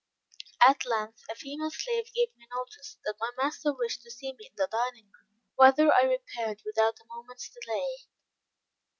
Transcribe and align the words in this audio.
At 0.67 0.83
length 0.83 1.23
a 1.29 1.35
female 1.35 1.69
slave 1.69 2.05
gave 2.15 2.35
me 2.35 2.47
notice 2.49 2.97
that 3.05 3.17
my 3.19 3.29
master 3.37 3.71
wished 3.71 4.01
to 4.01 4.09
see 4.09 4.31
me 4.33 4.47
in 4.47 4.55
the 4.57 4.67
dining 4.71 5.11
room, 5.11 5.29
whither 5.53 5.93
I 5.93 6.01
repaired 6.05 6.63
without 6.65 6.97
a 7.01 7.05
moment's 7.15 7.49
delay. 7.51 7.95